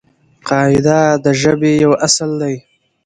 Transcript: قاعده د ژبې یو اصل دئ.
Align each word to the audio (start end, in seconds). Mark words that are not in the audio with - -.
قاعده 0.47 0.99
د 1.23 1.25
ژبې 1.41 1.71
یو 1.83 1.93
اصل 2.05 2.29
دئ. 2.41 2.55